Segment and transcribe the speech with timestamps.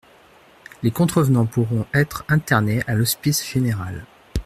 [0.81, 4.07] Les contrevenants pourront être internés à l'Hospice Général.